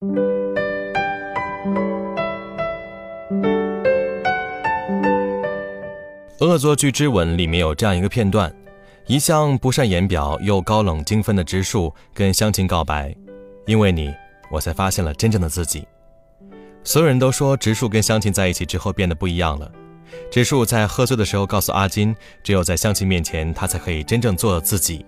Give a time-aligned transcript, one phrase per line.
[6.40, 8.50] 《恶作剧之吻》里面有这样一个片段：
[9.06, 13.14] 一向不善言表又高冷精分的直树跟湘琴告白，
[13.66, 14.10] 因为你，
[14.50, 15.86] 我才发现了真正的自己。
[16.82, 19.70] 所有人都说直树跟湘琴在一起之后变得不一样了。
[20.30, 25.04] 直树在喝醉的时候告诉阿金，只有在湘琴面前，他才可以真正做自己，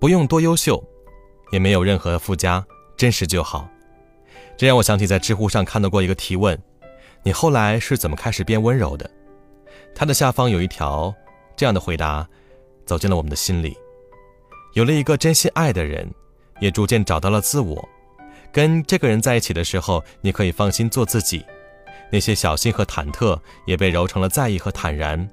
[0.00, 0.82] 不用多优秀，
[1.52, 2.66] 也没有任何附加，
[2.96, 3.68] 真实就好。
[4.60, 6.62] 这让我想起在知乎上看到过一个提问：
[7.22, 9.10] 你后来是怎么开始变温柔的？
[9.94, 11.14] 它的下方有一条
[11.56, 12.28] 这样的回答，
[12.84, 13.74] 走进了我们的心里。
[14.74, 16.06] 有了一个真心爱的人，
[16.60, 17.88] 也逐渐找到了自我。
[18.52, 21.42] 跟这个人在一起的时候，你可以放心做自己，
[22.12, 25.26] 那些小心和忐忑也被揉成了在意和坦然。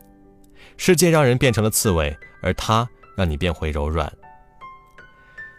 [0.78, 2.88] 世界让人变成了刺猬，而他
[3.18, 4.10] 让你变回柔软。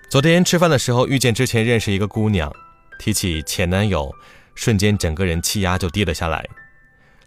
[0.09, 2.51] 昨天吃饭的时候遇见之前认识一个姑娘，
[2.99, 4.13] 提起前男友，
[4.55, 6.47] 瞬间整个人气压就低了下来。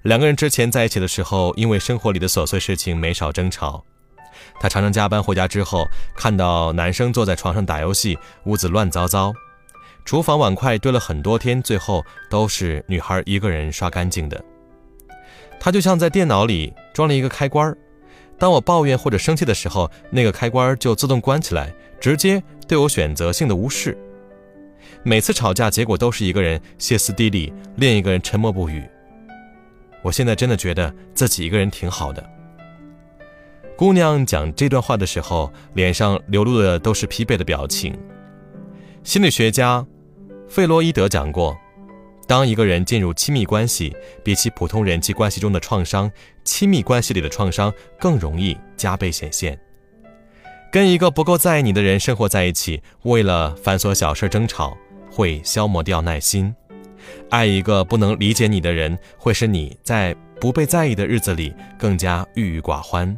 [0.04, 3.84] 两个人之前在一起的时候，因为生活里的琐碎事情没少争吵。
[4.60, 9.34] 她常常加班回家之后，看到男生坐在床上打游戏，屋子乱糟糟。
[10.04, 14.44] 厨房碗筷堆了很多天，最后都是女孩一个人刷干净的。
[15.60, 17.76] 她就像在电脑里装了一个开关
[18.40, 23.96] 当我抱怨或者生气的时候，那个开关就自动关起来，直接对我选择性的无视。
[25.04, 28.84] 每次吵架结果都是一个人歇斯底里，另一个人沉默不语。
[30.02, 32.28] 我现在真的觉得自己一个人挺好的。
[33.78, 37.98] 姑娘讲这段话的时候，脸上流露的都是疲惫的表情。
[39.04, 39.86] 心理学家。
[40.48, 41.58] 费洛伊德讲过，
[42.28, 46.12] 当一个人进入亲密关系，比起普通人际关系中的创伤，
[46.44, 49.58] 亲密关系里的创伤更容易加倍显现。
[50.72, 54.78] 跟一个不够在意你的人生活在一起，为了繁琐小事争吵，
[55.12, 56.54] 会消磨掉耐心；
[57.30, 63.18] 爱一个不能理解你的人，会使你在不被在意的日子里更加郁郁寡欢。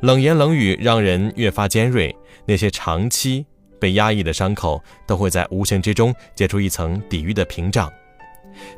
[0.00, 2.16] 冷言冷语让人越发尖锐，
[2.46, 3.44] 那些长期。
[3.80, 7.92] 被压抑的伤口都会在无形之中结出一层抵御的屏障。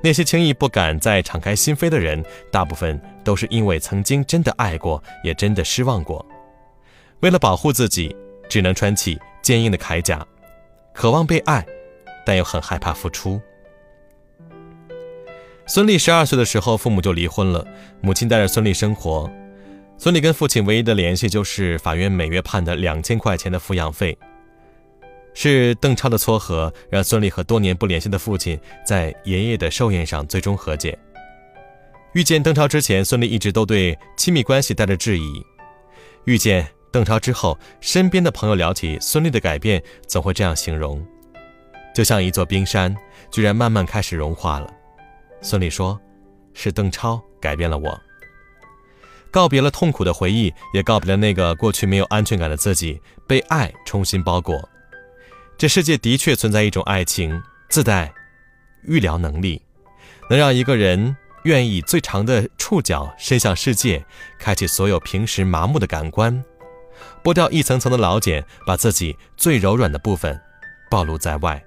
[0.03, 6.27] 那些轻易不敢再敞开心扉的人，大部分都是因为曾经真的爱过，也真的失望过。
[7.21, 8.15] 为了保护自己，
[8.49, 10.27] 只能穿起坚硬的铠甲，
[10.93, 11.65] 渴望被爱，
[12.25, 13.41] 但又很害怕付出。
[15.67, 17.67] 孙俪十二岁的时候，父母就离婚了，
[18.01, 19.31] 母亲带着孙俪生活。
[19.99, 24.17] 孙俪跟父亲唯一的联系就是法院每月判的两千块钱的抚养费。
[25.33, 30.99] 是邓超的撮合，让孙俪和多年不联系的父亲在爷爷的寿宴上最终和解。
[32.13, 35.43] 遇见邓超之前，孙俪一直都对亲密关系带着质疑；
[36.25, 41.07] 遇见邓超之后，身边的朋友聊起孙俪的改变，总会这样形容：
[41.95, 42.97] 就像一座冰山，
[43.31, 44.73] 居然慢慢开始融化了。
[45.43, 46.01] 孙俪说
[46.57, 48.01] ：“是邓超改变了我，
[49.31, 54.67] 告别了痛苦的回忆，也告别了那个过去没有安全感的自己，被爱重新包裹。”
[55.59, 58.11] 这世界的确存在一种爱情，自带
[58.85, 59.61] 预疗能力，
[60.31, 64.03] 能让一个人愿意最长的触角伸向世界，
[64.39, 66.43] 开启所有平时麻木的感官，
[67.23, 70.39] 剥掉一层层的老茧，把自己最柔软的部分
[70.91, 71.63] 暴露在外。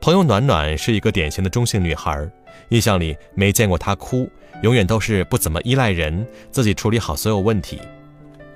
[0.00, 2.28] 朋友暖暖是一个典型的中性女孩，
[2.70, 4.30] 印象里没见过她哭，
[4.62, 7.78] 永远都是不怎么依赖人，自己处理好所有问题。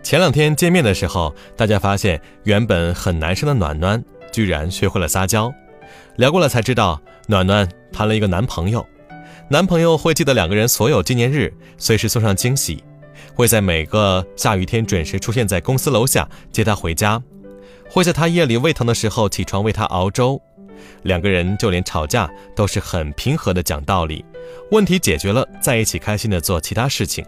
[0.03, 4.03] 前两天见面的时候，大家发现原本很男生的暖暖
[4.33, 5.53] 居然学会了撒娇。
[6.17, 8.87] 聊过了才知道，暖暖谈了一个男朋友，
[9.49, 12.83] 男朋友会记得两个人所有纪念日，随时送上惊喜，
[13.33, 17.23] 会在每个下雨天准时出现在公司楼下接她回家，
[17.89, 20.41] 会在她夜里胃疼的时候起床为她熬粥。
[21.05, 24.25] 两个人就连吵架都是很平和的讲道理，
[24.71, 27.25] 问题解决了，在一起开心的做其他事情。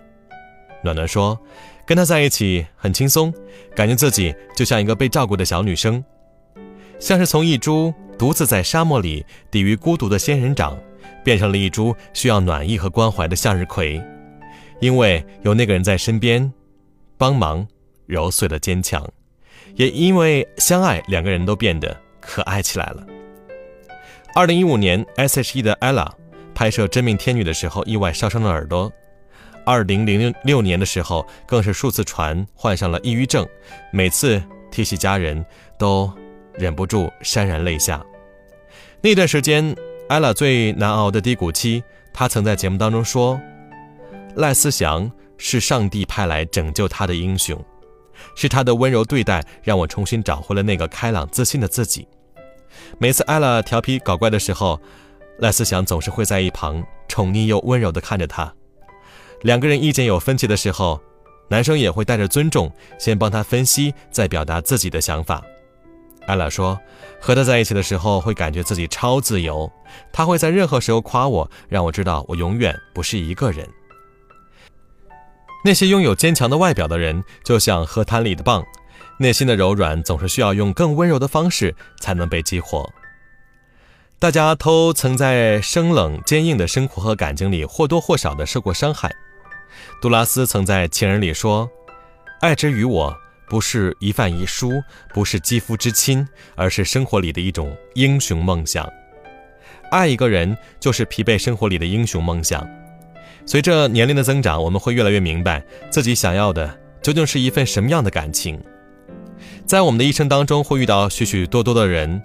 [0.82, 1.38] 暖暖说。
[1.86, 3.32] 跟他在一起很轻松，
[3.72, 6.04] 感觉自己就像一个被照顾的小女生，
[6.98, 10.76] 像是从一株独自在沙漠里抵御孤独的仙人掌，
[11.22, 14.02] 变成了一株需要暖意和关怀的向日葵。
[14.80, 16.52] 因为有那个人在身边，
[17.16, 17.66] 帮忙
[18.06, 19.06] 揉碎了坚强，
[19.74, 23.06] 也因为相爱，两个人都变得可爱起来了。
[24.34, 26.10] 二零一五年，S.H.E 的 ella
[26.54, 28.92] 拍摄《真命天女》的时候，意外烧伤了耳朵。
[29.64, 33.48] 二零零六年的时候，更是数次传患上了抑郁症，
[33.90, 35.44] 每次提起家人，
[35.78, 36.12] 都
[36.54, 38.04] 忍不住潸然泪下。
[39.00, 39.74] 那段时间，
[40.08, 41.82] 艾拉最难熬的低谷期，
[42.12, 43.40] 她曾在节目当中说
[44.36, 47.58] ：“赖思祥是上帝派来拯救他的英雄，
[48.34, 52.06] 是他的温柔对待，让我重新找回了那个开朗自信的自己。”
[52.98, 54.78] 每次艾拉调皮搞怪的时候，
[55.38, 58.52] 赖思祥总是会在一旁宠溺又温柔地看着他。
[59.40, 61.00] 两个人意见有分歧的时候，
[61.48, 65.42] 男生也会带着尊重，先帮他分析，再表达自己的想法。
[66.26, 66.78] 艾拉说，
[67.20, 69.70] 和他在一起的时候，会感觉自己超自由。
[70.12, 73.66] 他会在任何时候夸我，让我知道我永远不是一个人。
[75.66, 78.64] 那些拥有坚强的外表的人，就像河滩里的蚌，
[79.18, 82.88] 内心的柔软总是需要用更温柔的方式才能被激活。
[84.20, 89.12] 大家都曾在生冷坚硬的生活和感情里或多或少的受过伤害。
[90.00, 91.68] 杜拉斯曾在《情人》里说
[92.40, 93.12] ：“爱之于我，
[93.48, 94.70] 不是一饭一书，
[95.12, 96.24] 不是肌肤之亲，
[96.54, 98.88] 而是生活里的一种英雄梦想。
[99.90, 102.64] 爱一个人，就是疲惫生活里的英雄梦想。
[103.46, 108.60] 随着年龄的增长，我们会越来越明白自己想要的究竟是一份什么样的感情。
[109.64, 112.20] 在我们的一生当中，会遇到许许多多的人，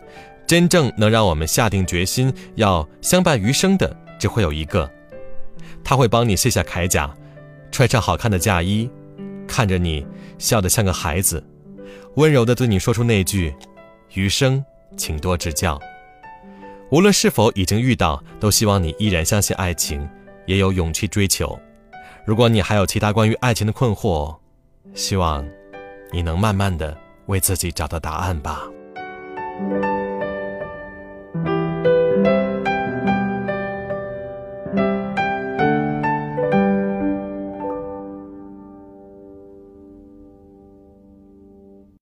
[0.48, 4.90] 真正能让我们下定决心要相伴余生的，只会有一个，
[5.84, 7.14] 他会帮你卸下铠甲。”
[7.72, 8.90] 穿上好看的嫁衣，
[9.48, 10.06] 看着你
[10.38, 11.42] 笑得像个孩子，
[12.16, 13.56] 温柔地对你说出那句
[14.14, 14.64] ：“余生，
[14.98, 15.80] 请多指教。”
[16.92, 20.06] 无论是否已经遇到，都希望你依然相信爱情，
[20.46, 21.58] 也有勇气追求。
[22.26, 24.36] 如果你还有其他关于爱情的困惑，
[24.94, 25.46] 希望
[26.12, 26.96] 你能慢慢的
[27.28, 28.64] 为自己找到答案吧。